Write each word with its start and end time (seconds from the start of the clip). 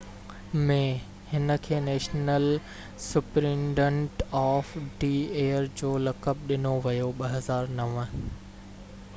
2009 0.01 0.61
۾ 0.69 0.77
هن 1.33 1.55
کي 1.65 1.77
national 1.87 2.47
superintendent 3.07 4.23
of 4.41 4.73
the 5.03 5.13
year 5.43 5.69
جو 5.83 5.93
لقب 6.09 6.45
ڏنو 6.53 6.73
ويو 6.87 7.13